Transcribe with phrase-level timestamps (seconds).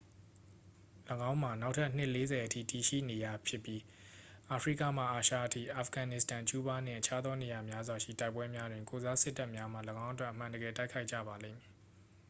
[1.29, 3.81] ၎င်းမှာ နောက်ထပ် နှစ် 40 အထိတည်ရှိနေရဖြစ်ပြီး
[4.49, 11.71] အာဖရိကမှ အာရှအထိ အာဖဂန်နစ္စတန် ကျူးဘားနှင့် အခြားသောနေရာများစွာရှိ တိုက်ပွဲများတွင် ကိုယ်စားစစ်တပ်များမှ ၎င်းအတွက် အမှန်တကယ်တိုက်ခိုက်ကြပါလိမ့်မည်